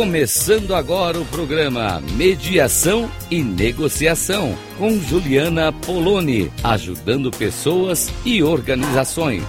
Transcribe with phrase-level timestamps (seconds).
[0.00, 9.42] Começando agora o programa Mediação e Negociação com Juliana Poloni, ajudando pessoas e organizações.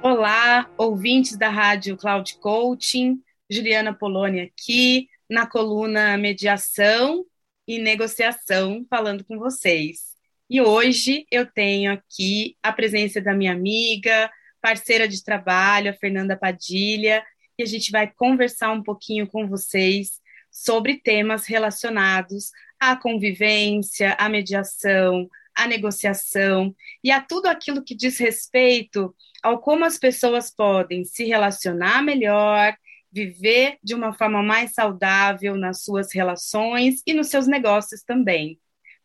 [0.00, 7.26] Olá, ouvintes da Rádio Cloud Coaching, Juliana Poloni aqui na coluna Mediação
[7.66, 10.07] e Negociação, falando com vocês.
[10.50, 14.30] E hoje eu tenho aqui a presença da minha amiga,
[14.62, 17.22] parceira de trabalho, a Fernanda Padilha,
[17.58, 24.26] e a gente vai conversar um pouquinho com vocês sobre temas relacionados à convivência, à
[24.28, 26.74] mediação, à negociação
[27.04, 32.74] e a tudo aquilo que diz respeito ao como as pessoas podem se relacionar melhor,
[33.12, 38.58] viver de uma forma mais saudável nas suas relações e nos seus negócios também.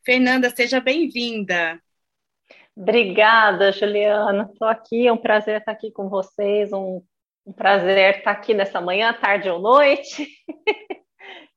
[0.05, 1.81] Fernanda, seja bem-vinda.
[2.75, 4.50] Obrigada, Juliana.
[4.52, 7.02] Estou aqui, é um prazer estar aqui com vocês, um,
[7.45, 10.27] um prazer estar aqui nessa manhã, tarde ou noite,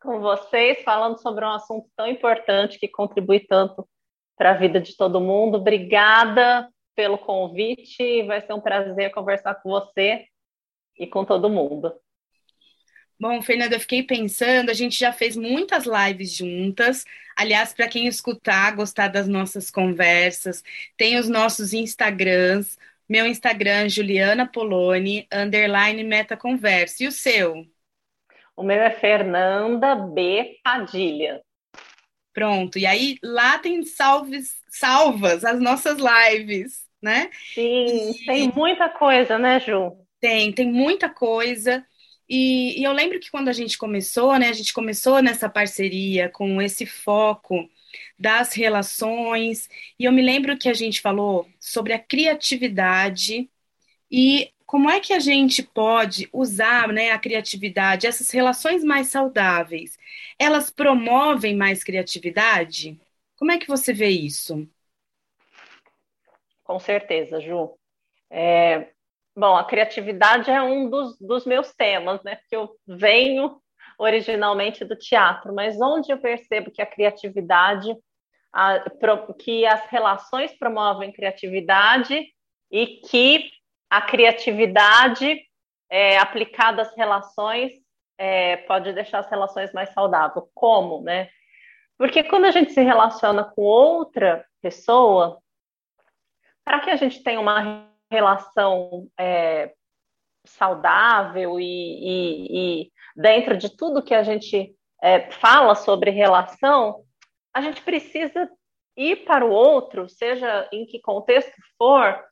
[0.00, 3.88] com vocês, falando sobre um assunto tão importante que contribui tanto
[4.36, 5.56] para a vida de todo mundo.
[5.56, 10.24] Obrigada pelo convite, vai ser um prazer conversar com você
[10.96, 11.92] e com todo mundo.
[13.18, 17.04] Bom, Fernanda, eu fiquei pensando, a gente já fez muitas lives juntas.
[17.34, 20.62] Aliás, para quem escutar, gostar das nossas conversas,
[20.98, 22.78] tem os nossos Instagrams.
[23.08, 27.04] Meu Instagram, Juliana Poloni, underline metaconversa.
[27.04, 27.66] E o seu?
[28.54, 30.58] O meu é Fernanda B.
[30.62, 31.40] Padilha.
[32.34, 32.78] Pronto.
[32.78, 37.30] E aí, lá tem salves, salvas as nossas lives, né?
[37.54, 38.26] Sim, e...
[38.26, 39.96] tem muita coisa, né, Ju?
[40.20, 41.82] Tem, tem muita coisa.
[42.28, 46.28] E, e, eu lembro que quando a gente começou, né, a gente começou nessa parceria
[46.28, 47.68] com esse foco
[48.18, 53.48] das relações, e eu me lembro que a gente falou sobre a criatividade
[54.10, 59.96] e como é que a gente pode usar né, a criatividade, essas relações mais saudáveis,
[60.38, 63.00] elas promovem mais criatividade?
[63.36, 64.68] Como é que você vê isso?
[66.64, 67.78] Com certeza, Ju.
[68.28, 68.88] É,
[69.36, 72.36] Bom, a criatividade é um dos, dos meus temas, né?
[72.36, 73.60] Porque eu venho
[73.98, 77.94] originalmente do teatro, mas onde eu percebo que a criatividade,
[78.50, 78.82] a,
[79.38, 82.26] que as relações promovem criatividade
[82.70, 83.50] e que
[83.90, 85.38] a criatividade
[85.90, 87.72] é, aplicada às relações
[88.18, 90.46] é, pode deixar as relações mais saudáveis.
[90.54, 91.28] Como, né?
[91.98, 95.38] Porque quando a gente se relaciona com outra pessoa,
[96.64, 99.72] para que a gente tenha uma relação é,
[100.44, 102.46] saudável e, e,
[102.82, 107.04] e, dentro de tudo que a gente é, fala sobre relação,
[107.52, 108.48] a gente precisa
[108.96, 112.24] ir para o outro, seja em que contexto for,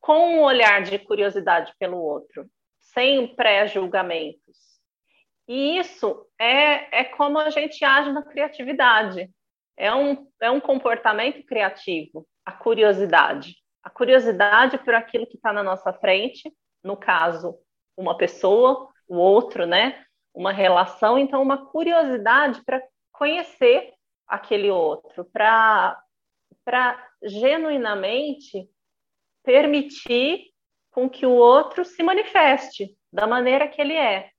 [0.00, 2.48] com um olhar de curiosidade pelo outro,
[2.80, 4.58] sem pré-julgamentos.
[5.46, 9.30] E isso é, é como a gente age na criatividade.
[9.76, 15.62] É um, é um comportamento criativo, a curiosidade a curiosidade por aquilo que está na
[15.62, 16.52] nossa frente,
[16.82, 17.58] no caso,
[17.96, 20.04] uma pessoa, o outro, né?
[20.34, 22.82] Uma relação, então, uma curiosidade para
[23.12, 23.92] conhecer
[24.26, 25.98] aquele outro, para
[27.22, 28.68] genuinamente
[29.42, 30.50] permitir
[30.90, 34.30] com que o outro se manifeste da maneira que ele é.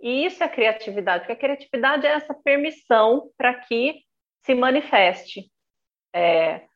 [0.00, 4.02] E isso é criatividade, porque a criatividade é essa permissão para que
[4.44, 5.50] se manifeste
[6.12, 6.66] é,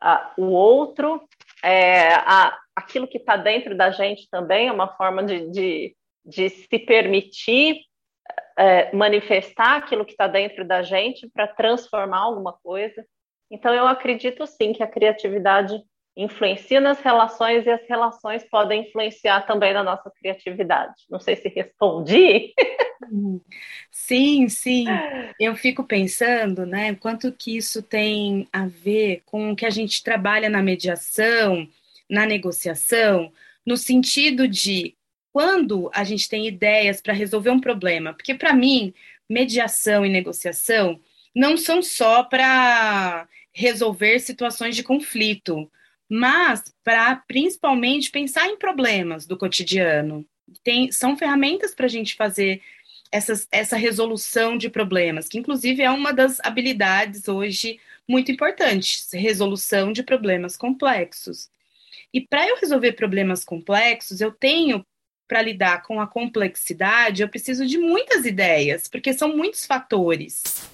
[0.00, 1.26] a, o outro
[1.62, 6.50] é, a, aquilo que está dentro da gente também é uma forma de, de, de
[6.50, 7.80] se permitir
[8.58, 13.04] é, manifestar aquilo que está dentro da gente para transformar alguma coisa.
[13.50, 15.80] Então, eu acredito sim que a criatividade
[16.16, 20.94] influencia nas relações e as relações podem influenciar também na nossa criatividade.
[21.10, 22.54] Não sei se respondi.
[23.90, 24.86] Sim, sim.
[25.38, 30.02] Eu fico pensando, né, quanto que isso tem a ver com o que a gente
[30.02, 31.68] trabalha na mediação,
[32.08, 33.32] na negociação,
[33.64, 34.96] no sentido de
[35.32, 38.94] quando a gente tem ideias para resolver um problema, porque para mim,
[39.28, 41.00] mediação e negociação
[41.34, 45.70] não são só para resolver situações de conflito,
[46.08, 50.24] mas para principalmente pensar em problemas do cotidiano.
[50.62, 52.62] Tem, são ferramentas para a gente fazer
[53.16, 59.92] essas, essa resolução de problemas, que inclusive é uma das habilidades hoje muito importantes, resolução
[59.92, 61.48] de problemas complexos.
[62.12, 64.84] E para eu resolver problemas complexos, eu tenho
[65.26, 70.68] para lidar com a complexidade, eu preciso de muitas ideias, porque são muitos fatores.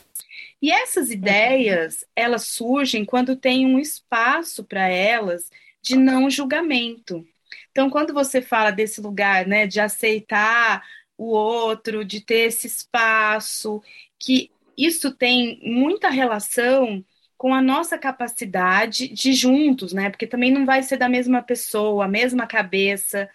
[0.61, 5.51] E essas ideias, elas surgem quando tem um espaço para elas
[5.81, 7.27] de não julgamento.
[7.71, 10.85] Então, quando você fala desse lugar, né, de aceitar
[11.23, 13.83] o outro, de ter esse espaço,
[14.19, 17.05] que isso tem muita relação
[17.37, 20.11] com a nossa capacidade de juntos, né?
[20.11, 23.29] Porque também não vai ser da mesma pessoa, a mesma cabeça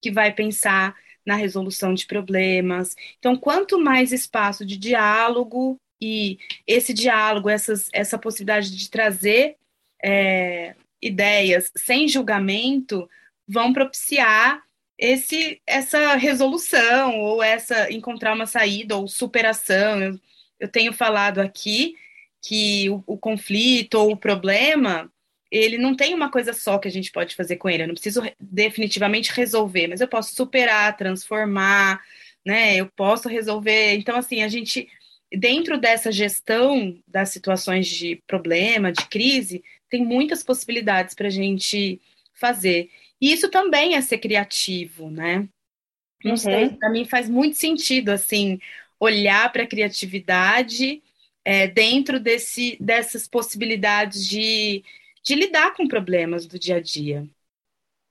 [0.00, 0.94] que vai pensar
[1.26, 2.96] na resolução de problemas.
[3.18, 9.56] Então, quanto mais espaço de diálogo e esse diálogo, essas, essa possibilidade de trazer
[10.02, 13.08] é, ideias sem julgamento,
[13.46, 14.62] vão propiciar
[15.00, 20.02] esse, essa resolução ou essa encontrar uma saída ou superação.
[20.02, 20.20] Eu,
[20.60, 21.96] eu tenho falado aqui
[22.42, 25.10] que o, o conflito ou o problema
[25.50, 27.82] ele não tem uma coisa só que a gente pode fazer com ele.
[27.82, 32.00] Eu não preciso definitivamente resolver, mas eu posso superar, transformar,
[32.46, 32.76] né?
[32.76, 33.94] Eu posso resolver.
[33.94, 34.88] Então, assim, a gente,
[35.32, 42.00] dentro dessa gestão das situações de problema, de crise, tem muitas possibilidades para a gente
[42.32, 42.88] fazer.
[43.20, 45.48] E isso também é ser criativo, né?
[46.24, 46.36] Não uhum.
[46.36, 48.58] sei, para mim faz muito sentido, assim,
[48.98, 51.02] olhar para a criatividade
[51.44, 54.84] é, dentro desse, dessas possibilidades de
[55.22, 57.26] de lidar com problemas do dia a dia.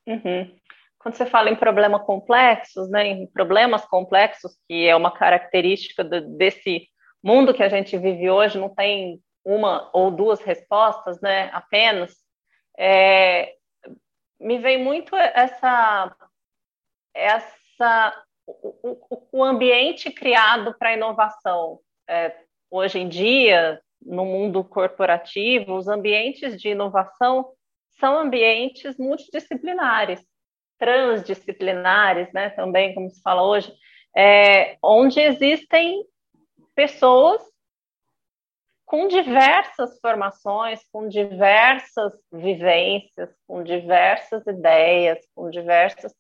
[0.08, 0.56] Uhum.
[0.98, 6.22] Quando você fala em problemas complexos, né, em problemas complexos, que é uma característica de,
[6.22, 6.88] desse
[7.24, 12.16] mundo que a gente vive hoje, não tem uma ou duas respostas, né, apenas,
[12.78, 13.54] é,
[14.40, 16.16] me vem muito essa,
[17.14, 21.80] essa o, o, o ambiente criado para inovação.
[22.08, 22.36] É,
[22.72, 27.52] hoje em dia, no mundo corporativo, os ambientes de inovação
[28.00, 30.24] são ambientes multidisciplinares,
[30.78, 33.74] transdisciplinares, né, também, como se fala hoje,
[34.16, 36.06] é, onde existem
[36.74, 37.42] pessoas
[38.90, 46.12] com diversas formações, com diversas vivências, com diversas ideias, com diversas.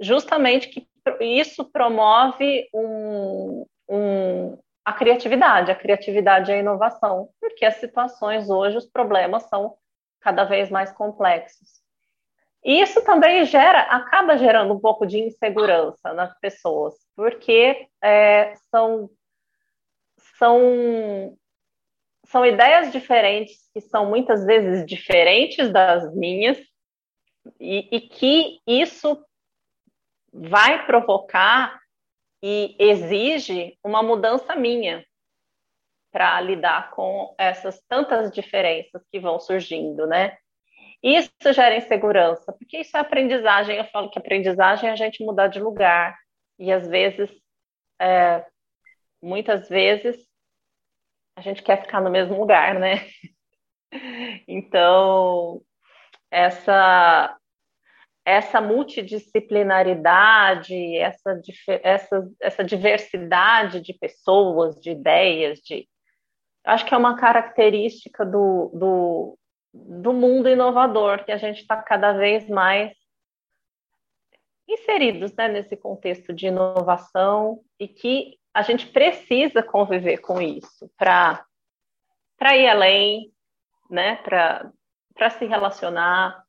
[0.00, 0.88] Justamente que
[1.20, 8.78] isso promove um, um, a criatividade, a criatividade e a inovação, porque as situações hoje,
[8.78, 9.76] os problemas são
[10.18, 11.82] cada vez mais complexos.
[12.64, 19.10] E isso também gera, acaba gerando um pouco de insegurança nas pessoas, porque é, são,
[20.38, 21.36] são,
[22.24, 26.58] são ideias diferentes, que são muitas vezes diferentes das minhas,
[27.60, 29.22] e, e que isso
[30.32, 31.78] vai provocar
[32.42, 35.04] e exige uma mudança minha
[36.10, 40.36] para lidar com essas tantas diferenças que vão surgindo, né?
[41.02, 43.76] Isso gera insegurança, porque isso é aprendizagem.
[43.76, 46.16] Eu falo que aprendizagem é a gente mudar de lugar.
[46.58, 47.30] E às vezes,
[48.00, 48.44] é,
[49.20, 50.16] muitas vezes,
[51.36, 53.06] a gente quer ficar no mesmo lugar, né?
[54.48, 55.62] Então,
[56.28, 57.38] essa
[58.24, 61.40] essa multidisciplinaridade, essa,
[61.82, 65.88] essa, essa diversidade de pessoas, de ideias, de
[66.64, 69.38] acho que é uma característica do, do,
[69.74, 72.92] do mundo inovador, que a gente está cada vez mais
[74.66, 81.44] inseridos né, nesse contexto de inovação e que a gente precisa conviver com isso para
[82.56, 83.32] ir além,
[83.90, 86.44] né, para se relacionar,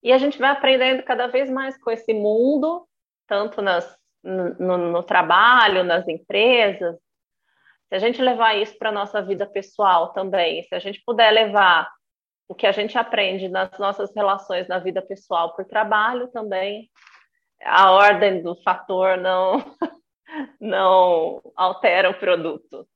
[0.00, 2.86] e a gente vai aprendendo cada vez mais com esse mundo,
[3.26, 6.94] tanto nas, no, no trabalho, nas empresas.
[7.88, 11.30] Se a gente levar isso para a nossa vida pessoal também, se a gente puder
[11.30, 11.90] levar
[12.46, 16.90] o que a gente aprende nas nossas relações na vida pessoal por trabalho também,
[17.62, 19.64] a ordem do fator não,
[20.60, 22.86] não altera o produto.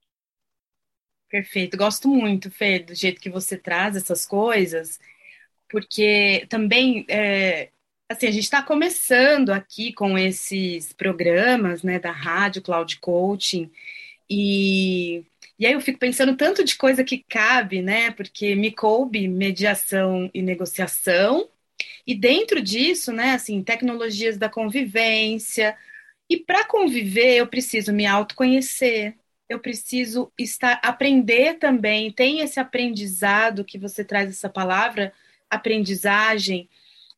[1.29, 4.99] Perfeito, gosto muito, Fê, do jeito que você traz essas coisas
[5.69, 7.71] porque também é,
[8.09, 13.71] assim, a gente está começando aqui com esses programas né, da rádio Cloud Coaching,
[14.31, 15.25] e,
[15.59, 18.11] e aí eu fico pensando tanto de coisa que cabe, né?
[18.13, 21.49] Porque me coube mediação e negociação,
[22.07, 25.77] e dentro disso, né, assim, tecnologias da convivência.
[26.29, 29.17] E para conviver, eu preciso me autoconhecer,
[29.49, 32.13] eu preciso estar aprender também.
[32.13, 35.13] Tem esse aprendizado que você traz essa palavra
[35.49, 36.69] aprendizagem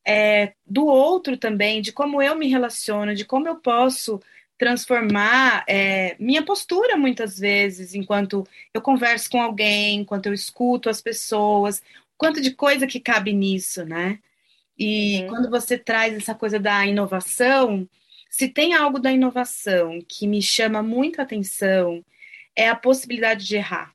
[0.06, 4.20] é, do outro também, de como eu me relaciono, de como eu posso
[4.56, 11.00] transformar é, minha postura muitas vezes, enquanto eu converso com alguém, enquanto eu escuto as
[11.00, 11.82] pessoas,
[12.16, 14.18] quanto de coisa que cabe nisso, né?
[14.78, 15.28] E uhum.
[15.28, 17.88] quando você traz essa coisa da inovação,
[18.30, 22.04] se tem algo da inovação que me chama muita atenção,
[22.56, 23.92] é a possibilidade de errar.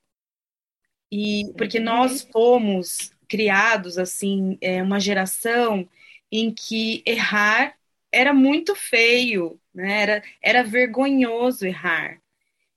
[1.12, 1.86] E porque uhum.
[1.86, 5.88] nós fomos criados assim, é, uma geração
[6.32, 7.76] em que errar
[8.12, 10.02] era muito feio, né?
[10.02, 12.22] Era, era vergonhoso errar.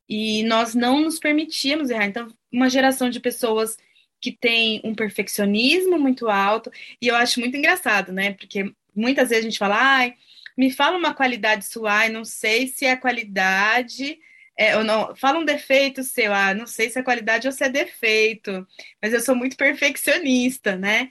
[0.08, 2.06] E nós não nos permitíamos errar.
[2.06, 3.76] Então, uma geração de pessoas
[4.20, 8.32] que tem um perfeccionismo muito alto, e eu acho muito engraçado, né?
[8.34, 10.14] Porque muitas vezes a gente fala, ai,
[10.58, 14.18] me fala uma qualidade sua, ai, não sei se é qualidade,
[14.58, 17.62] é, ou não, fala um defeito seu, ah, não sei se é qualidade ou se
[17.62, 18.66] é defeito,
[19.00, 21.10] mas eu sou muito perfeccionista, né?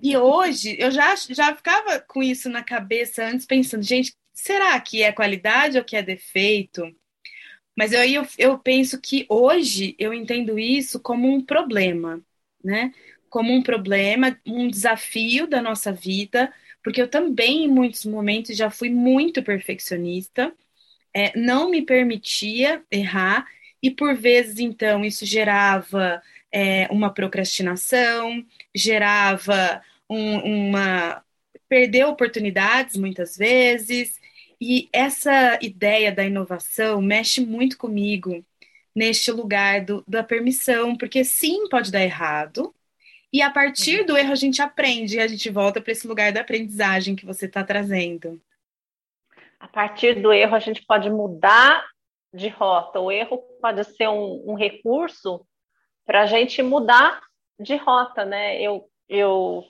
[0.00, 5.02] E hoje eu já, já ficava com isso na cabeça antes, pensando, gente, será que
[5.02, 6.84] é qualidade ou que é defeito?
[7.76, 12.22] Mas aí eu, eu penso que hoje eu entendo isso como um problema,
[12.62, 12.92] né?
[13.28, 16.52] Como um problema, um desafio da nossa vida,
[16.84, 20.54] porque eu também, em muitos momentos, já fui muito perfeccionista,
[21.14, 23.46] é, não me permitia errar,
[23.82, 26.22] e por vezes, então, isso gerava
[26.52, 31.24] é, uma procrastinação, gerava um, uma.
[31.68, 34.20] perder oportunidades muitas vezes,
[34.60, 38.44] e essa ideia da inovação mexe muito comigo
[38.94, 42.74] neste lugar do, da permissão, porque sim, pode dar errado,
[43.34, 44.06] e a partir uhum.
[44.06, 47.26] do erro a gente aprende, e a gente volta para esse lugar da aprendizagem que
[47.26, 48.40] você está trazendo.
[49.58, 51.84] A partir do erro a gente pode mudar
[52.32, 53.00] de rota.
[53.00, 55.44] O erro pode ser um, um recurso
[56.06, 57.20] para a gente mudar
[57.58, 58.62] de rota, né?
[58.62, 59.64] Eu, eu,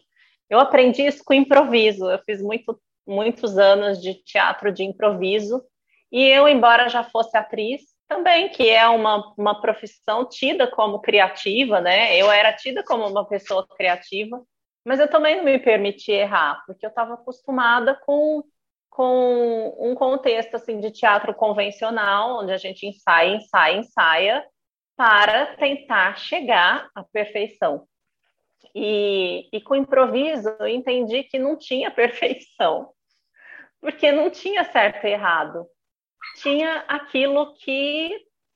[0.51, 2.11] eu aprendi isso com improviso.
[2.11, 5.65] Eu fiz muito muitos anos de teatro de improviso.
[6.13, 11.81] E eu, embora já fosse atriz, também, que é uma, uma profissão tida como criativa,
[11.81, 12.17] né?
[12.17, 14.43] Eu era tida como uma pessoa criativa,
[14.85, 18.43] mas eu também não me permiti errar, porque eu estava acostumada com,
[18.91, 24.47] com um contexto assim de teatro convencional, onde a gente ensaia, ensaia, ensaia,
[24.97, 27.87] para tentar chegar à perfeição.
[28.75, 32.93] E, e com improviso eu entendi que não tinha perfeição,
[33.81, 35.67] porque não tinha certo e errado.
[36.37, 38.11] Tinha aquilo que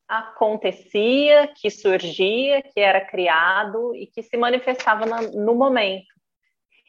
[0.09, 6.07] acontecia, que surgia, que era criado e que se manifestava no momento.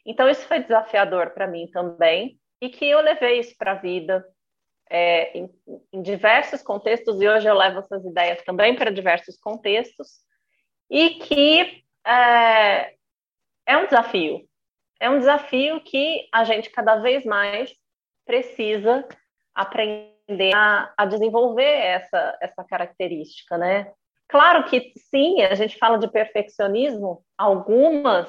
[0.05, 4.25] Então, isso foi desafiador para mim também, e que eu levei isso para a vida
[4.89, 5.50] é, em,
[5.93, 10.19] em, diversos contextos, e hoje eu levo essas ideias também para diversos contextos,
[10.89, 12.93] e que é,
[13.67, 14.48] é um desafio.
[15.00, 17.74] É um desafio que a gente cada vez mais
[18.25, 19.07] precisa
[19.61, 23.91] aprender a, a desenvolver essa, essa característica, né?
[24.27, 28.27] Claro que sim, a gente fala de perfeccionismo, algumas,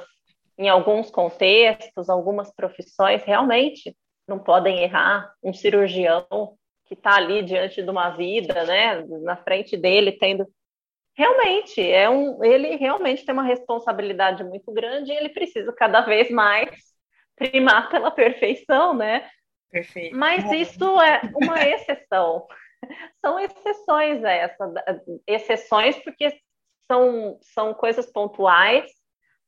[0.59, 3.95] em alguns contextos, algumas profissões realmente
[4.27, 5.33] não podem errar.
[5.43, 6.27] Um cirurgião
[6.87, 10.47] que está ali diante de uma vida, né, na frente dele, tendo
[11.15, 16.31] realmente é um, ele realmente tem uma responsabilidade muito grande e ele precisa cada vez
[16.31, 16.71] mais
[17.37, 19.29] primar pela perfeição, né?
[19.71, 20.17] Perfeito.
[20.17, 22.47] Mas isso é uma exceção.
[23.21, 24.73] São exceções essa,
[25.27, 26.35] exceções porque
[26.91, 28.91] são, são coisas pontuais,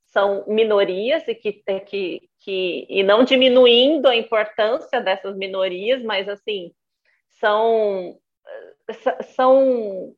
[0.06, 1.52] são minorias e que,
[1.86, 6.72] que, que e não diminuindo a importância dessas minorias, mas assim
[7.30, 8.18] são
[9.34, 10.14] são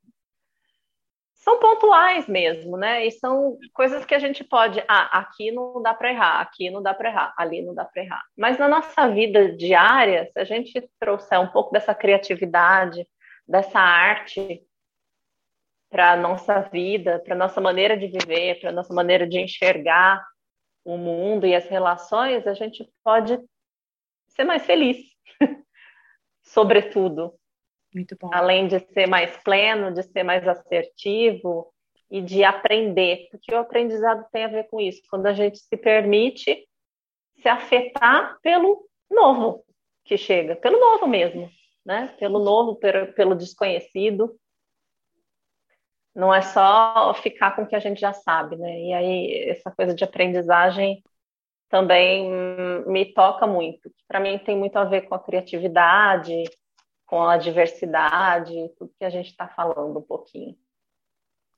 [1.44, 3.06] são pontuais mesmo, né?
[3.06, 6.82] E são coisas que a gente pode, ah, aqui não dá para errar, aqui não
[6.82, 8.22] dá para errar, ali não dá para errar.
[8.34, 13.06] Mas na nossa vida diária, se a gente trouxer um pouco dessa criatividade,
[13.46, 14.62] dessa arte
[15.90, 19.38] para a nossa vida, para a nossa maneira de viver, para a nossa maneira de
[19.38, 20.26] enxergar
[20.82, 23.38] o mundo e as relações, a gente pode
[24.28, 24.96] ser mais feliz,
[26.42, 27.38] sobretudo.
[27.94, 28.28] Muito bom.
[28.32, 31.72] Além de ser mais pleno, de ser mais assertivo
[32.10, 35.76] e de aprender, porque o aprendizado tem a ver com isso, quando a gente se
[35.76, 36.66] permite
[37.40, 39.64] se afetar pelo novo
[40.04, 41.48] que chega, pelo novo mesmo,
[41.84, 42.14] né?
[42.18, 44.36] Pelo novo, pelo, desconhecido.
[46.14, 48.80] Não é só ficar com o que a gente já sabe, né?
[48.80, 51.02] E aí essa coisa de aprendizagem
[51.68, 52.30] também
[52.86, 53.90] me toca muito.
[54.06, 56.44] Para mim tem muito a ver com a criatividade,
[57.06, 60.56] com a diversidade, tudo que a gente está falando um pouquinho.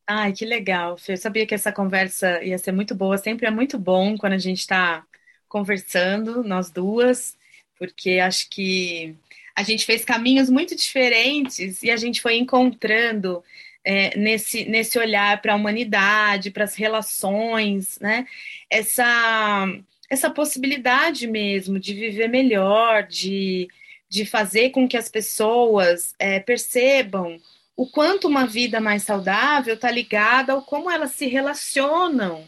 [0.06, 0.96] Ai, que legal.
[1.08, 3.18] Eu sabia que essa conversa ia ser muito boa.
[3.18, 5.04] Sempre é muito bom quando a gente está
[5.48, 7.36] conversando, nós duas,
[7.78, 9.16] porque acho que
[9.54, 13.42] a gente fez caminhos muito diferentes e a gente foi encontrando
[13.84, 18.26] é, nesse, nesse olhar para a humanidade, para as relações, né?
[18.68, 19.66] Essa,
[20.10, 23.68] essa possibilidade mesmo de viver melhor, de
[24.08, 27.38] de fazer com que as pessoas é, percebam
[27.76, 32.44] o quanto uma vida mais saudável está ligada ao como elas se relacionam,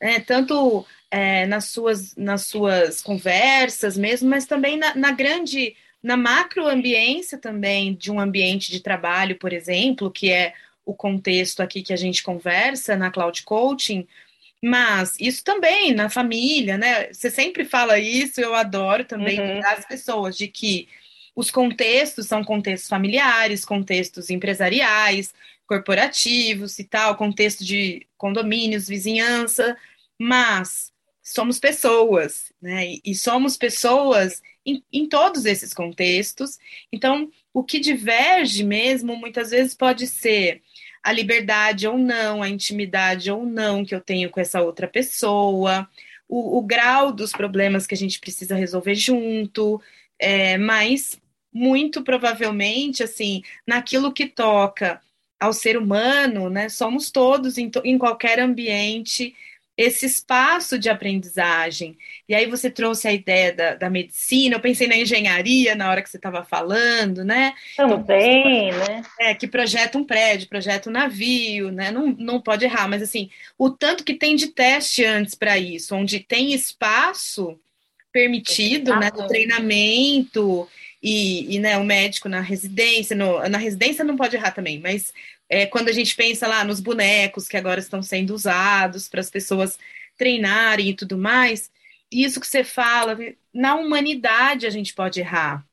[0.00, 0.20] né?
[0.20, 7.38] tanto é, nas, suas, nas suas conversas mesmo, mas também na, na grande, na macroambiência
[7.38, 11.96] também de um ambiente de trabalho, por exemplo, que é o contexto aqui que a
[11.96, 14.06] gente conversa na Cloud Coaching,
[14.62, 17.12] mas isso também na família, né?
[17.12, 19.60] Você sempre fala isso, eu adoro também uhum.
[19.64, 20.88] as pessoas de que
[21.34, 25.32] os contextos são contextos familiares, contextos empresariais,
[25.66, 29.76] corporativos e tal, contexto de condomínios, vizinhança,
[30.18, 32.94] mas somos pessoas, né?
[33.04, 36.58] E, somos pessoas em, em todos esses contextos.
[36.92, 40.62] Então, o que diverge mesmo, muitas vezes pode ser
[41.08, 45.88] a liberdade ou não, a intimidade ou não que eu tenho com essa outra pessoa,
[46.28, 49.80] o, o grau dos problemas que a gente precisa resolver junto,
[50.18, 51.18] é, mas
[51.50, 55.00] muito provavelmente, assim, naquilo que toca
[55.40, 59.34] ao ser humano, né, somos todos em, em qualquer ambiente
[59.78, 61.96] esse espaço de aprendizagem.
[62.28, 66.02] E aí você trouxe a ideia da, da medicina, eu pensei na engenharia na hora
[66.02, 67.54] que você estava falando, né?
[67.76, 69.02] Também, então, né?
[69.20, 71.92] É, que projeta um prédio, projeta um navio, né?
[71.92, 75.94] Não, não pode errar, mas assim, o tanto que tem de teste antes para isso,
[75.94, 77.56] onde tem espaço
[78.12, 80.66] permitido, né, do treinamento
[81.00, 85.12] e, e né, o médico na residência, no, na residência não pode errar também, mas
[85.48, 89.30] é, quando a gente pensa lá nos bonecos que agora estão sendo usados para as
[89.30, 89.78] pessoas
[90.16, 91.70] treinarem e tudo mais,
[92.10, 93.16] isso que você fala,
[93.52, 95.64] na humanidade a gente pode errar.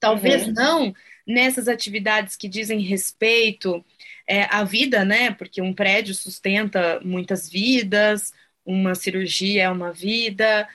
[0.00, 0.52] Talvez uhum.
[0.52, 0.94] não
[1.26, 3.84] nessas atividades que dizem respeito
[4.26, 5.32] é, à vida, né?
[5.32, 8.32] Porque um prédio sustenta muitas vidas,
[8.64, 10.68] uma cirurgia é uma vida.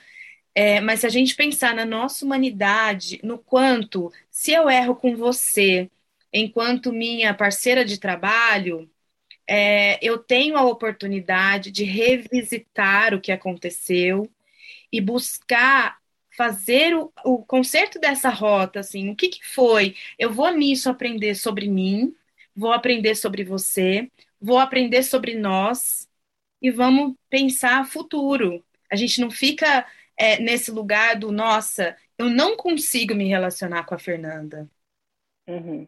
[0.54, 5.16] É, mas se a gente pensar na nossa humanidade, no quanto, se eu erro com
[5.16, 5.90] você,
[6.32, 8.90] enquanto minha parceira de trabalho,
[9.48, 14.30] é, eu tenho a oportunidade de revisitar o que aconteceu
[14.90, 15.98] e buscar
[16.36, 19.94] fazer o, o conserto dessa rota, assim, o que, que foi?
[20.18, 22.14] Eu vou nisso aprender sobre mim,
[22.54, 26.08] vou aprender sobre você, vou aprender sobre nós
[26.60, 28.64] e vamos pensar futuro.
[28.90, 33.94] A gente não fica é, nesse lugar do, nossa, eu não consigo me relacionar com
[33.94, 34.70] a Fernanda.
[35.46, 35.86] Uhum.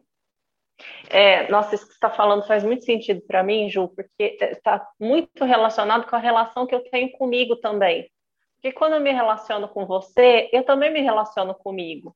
[1.09, 4.85] É, nossa, isso que você está falando faz muito sentido para mim, Ju, porque está
[4.99, 8.09] muito relacionado com a relação que eu tenho comigo também.
[8.55, 12.15] Porque quando eu me relaciono com você, eu também me relaciono comigo.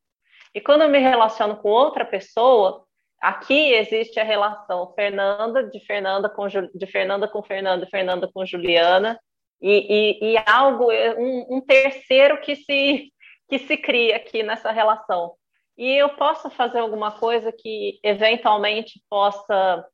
[0.53, 2.83] E quando eu me relaciono com outra pessoa,
[3.21, 9.19] aqui existe a relação Fernanda de Fernanda com de Fernanda com Fernanda, Fernanda com Juliana,
[9.61, 13.11] e, e, e algo um, um terceiro que se
[13.47, 15.33] que se cria aqui nessa relação
[15.79, 19.87] e eu posso fazer alguma coisa que eventualmente possa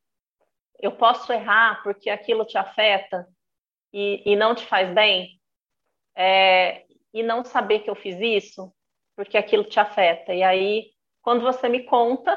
[0.80, 3.28] eu posso errar porque aquilo te afeta
[3.94, 5.40] e, e não te faz bem?
[6.18, 8.74] É, e não saber que eu fiz isso
[9.16, 10.34] porque aquilo te afeta.
[10.34, 10.90] E aí
[11.22, 12.36] quando você me conta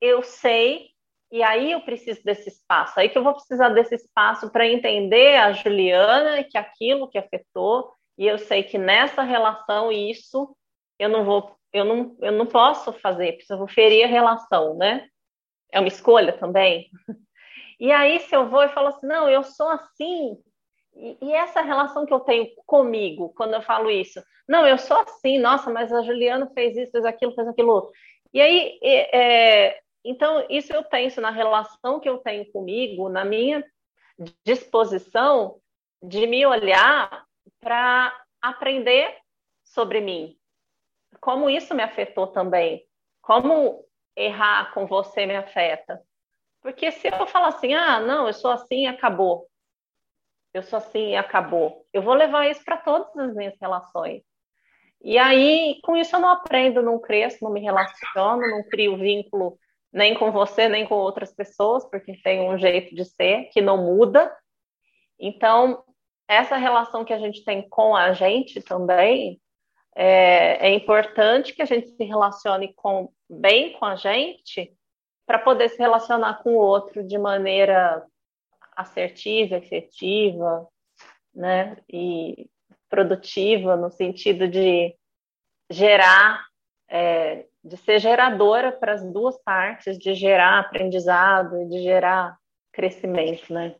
[0.00, 0.90] eu sei
[1.30, 2.98] e aí eu preciso desse espaço.
[2.98, 7.94] Aí que eu vou precisar desse espaço para entender a Juliana que aquilo que afetou
[8.18, 10.56] e eu sei que nessa relação isso
[10.98, 14.76] eu não vou eu não, eu não posso fazer, porque eu vou ferir a relação,
[14.76, 15.08] né?
[15.72, 16.90] É uma escolha também.
[17.78, 20.36] E aí, se eu vou e falo assim, não, eu sou assim,
[20.94, 24.98] e, e, essa relação que eu tenho comigo, quando eu falo isso, não, eu sou
[24.98, 27.90] assim, nossa, mas a Juliana fez isso, fez aquilo, fez aquilo outro.
[28.34, 33.64] E aí, é, então, isso eu penso na relação que eu tenho comigo, na minha
[34.44, 35.58] disposição
[36.02, 37.24] de me olhar
[37.60, 39.16] para aprender
[39.64, 40.36] sobre mim,
[41.20, 42.84] como isso me afetou também.
[43.22, 43.84] Como
[44.16, 46.00] errar com você me afeta.
[46.60, 49.46] Porque se eu falar assim, ah, não, eu sou assim e acabou.
[50.52, 51.86] Eu sou assim e acabou.
[51.92, 54.22] Eu vou levar isso para todas as minhas relações.
[55.02, 59.58] E aí, com isso, eu não aprendo, não cresço, não me relaciono, não crio vínculo
[59.92, 63.78] nem com você, nem com outras pessoas, porque tem um jeito de ser que não
[63.78, 64.32] muda.
[65.18, 65.82] Então,
[66.28, 69.40] essa relação que a gente tem com a gente também
[69.94, 74.72] é, é importante que a gente se relacione com, bem com a gente
[75.26, 78.04] para poder se relacionar com o outro de maneira
[78.76, 80.66] assertiva, efetiva,
[81.34, 81.76] né?
[81.88, 82.48] E
[82.88, 84.96] produtiva no sentido de
[85.70, 86.44] gerar,
[86.88, 92.36] é, de ser geradora para as duas partes, de gerar aprendizado e de gerar
[92.72, 93.76] crescimento, né?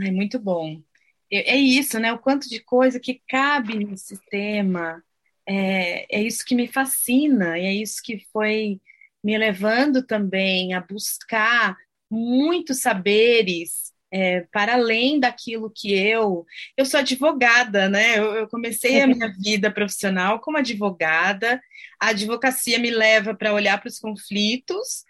[0.00, 0.82] Ai, muito bom
[1.32, 2.12] é isso, né?
[2.12, 5.02] O quanto de coisa que cabe no sistema.
[5.46, 8.80] É, é isso que me fascina, e é isso que foi
[9.24, 11.76] me levando também a buscar
[12.10, 16.44] muitos saberes é, para além daquilo que eu.
[16.76, 18.18] Eu sou advogada, né?
[18.18, 21.60] Eu, eu comecei a minha vida profissional como advogada.
[22.00, 25.04] A advocacia me leva para olhar para os conflitos,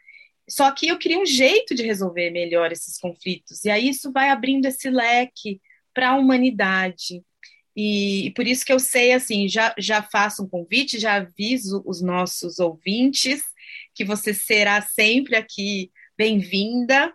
[0.48, 3.64] só que eu queria um jeito de resolver melhor esses conflitos.
[3.64, 5.60] E aí isso vai abrindo esse leque
[5.94, 7.22] para a humanidade.
[7.76, 11.82] E, e, por isso que eu sei, assim, já, já faço um convite, já aviso
[11.86, 13.42] os nossos ouvintes
[13.94, 17.12] que você será sempre aqui bem-vinda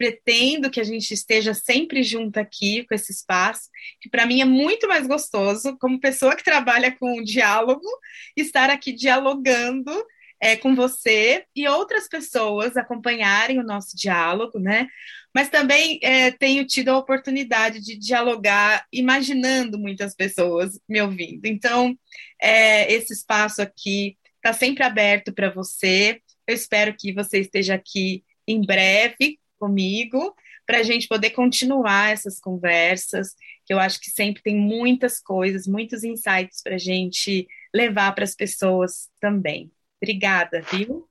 [0.00, 3.68] pretendo que a gente esteja sempre junto aqui com esse espaço,
[4.00, 7.86] que para mim é muito mais gostoso, como pessoa que trabalha com diálogo,
[8.34, 9.92] estar aqui dialogando
[10.40, 14.88] é, com você e outras pessoas acompanharem o nosso diálogo, né?
[15.34, 21.46] Mas também é, tenho tido a oportunidade de dialogar, imaginando muitas pessoas me ouvindo.
[21.46, 21.96] Então,
[22.40, 26.20] é, esse espaço aqui está sempre aberto para você.
[26.46, 30.34] Eu espero que você esteja aqui em breve comigo
[30.66, 33.34] para a gente poder continuar essas conversas,
[33.66, 38.22] que eu acho que sempre tem muitas coisas, muitos insights para a gente levar para
[38.22, 39.70] as pessoas também.
[40.00, 41.09] Obrigada, viu?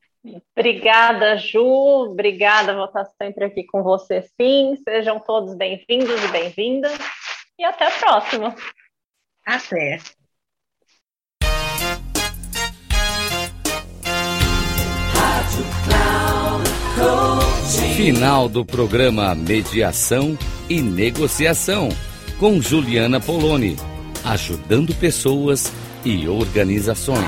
[0.57, 1.63] Obrigada, Ju.
[2.11, 4.75] Obrigada, vou estar sempre aqui com você, sim.
[4.83, 6.97] Sejam todos bem-vindos e bem-vindas.
[7.57, 8.55] E até a próxima.
[9.45, 9.99] Até.
[17.95, 20.37] Final do programa Mediação
[20.69, 21.89] e Negociação
[22.39, 23.75] com Juliana Poloni,
[24.23, 25.71] ajudando pessoas
[26.05, 27.27] e organizações.